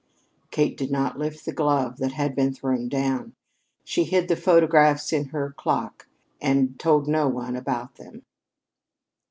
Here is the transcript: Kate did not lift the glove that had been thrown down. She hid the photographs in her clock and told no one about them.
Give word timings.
Kate 0.49 0.75
did 0.75 0.89
not 0.89 1.19
lift 1.19 1.45
the 1.45 1.53
glove 1.53 1.97
that 1.97 2.13
had 2.13 2.35
been 2.35 2.51
thrown 2.51 2.89
down. 2.89 3.35
She 3.83 4.03
hid 4.03 4.29
the 4.29 4.35
photographs 4.35 5.13
in 5.13 5.25
her 5.25 5.51
clock 5.55 6.07
and 6.41 6.79
told 6.79 7.07
no 7.07 7.27
one 7.27 7.55
about 7.55 7.97
them. 7.97 8.23